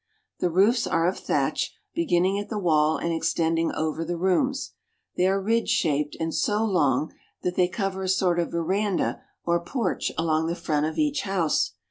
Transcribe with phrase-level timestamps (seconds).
[0.39, 4.71] The roofs are of thatch, beginning at the wall and extending over the rooms.
[5.15, 9.59] They are ridge shaped and so long that they cover a sort of veranda or
[9.63, 11.73] porch along the front of each house.